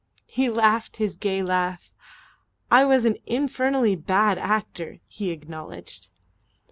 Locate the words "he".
0.25-0.49, 5.05-5.29